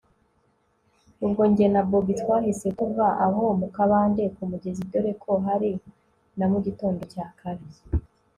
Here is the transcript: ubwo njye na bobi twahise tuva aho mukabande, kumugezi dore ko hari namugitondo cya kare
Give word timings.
ubwo 1.25 1.41
njye 1.51 1.65
na 1.73 1.81
bobi 1.89 2.13
twahise 2.21 2.67
tuva 2.77 3.07
aho 3.25 3.43
mukabande, 3.59 4.23
kumugezi 4.35 4.83
dore 4.91 5.11
ko 5.23 5.31
hari 5.47 5.71
namugitondo 6.37 7.01
cya 7.13 7.25
kare 7.39 7.65